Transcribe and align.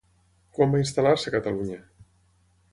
Quan 0.55 0.73
va 0.75 0.79
instal·lar-se 0.85 1.29
a 1.33 1.37
Catalunya? 1.37 1.81